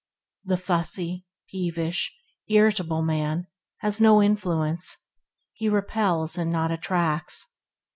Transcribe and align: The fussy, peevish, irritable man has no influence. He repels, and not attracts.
The 0.43 0.57
fussy, 0.57 1.27
peevish, 1.51 2.19
irritable 2.47 3.03
man 3.03 3.45
has 3.81 4.01
no 4.01 4.19
influence. 4.19 4.97
He 5.53 5.69
repels, 5.69 6.39
and 6.39 6.51
not 6.51 6.71
attracts. 6.71 7.55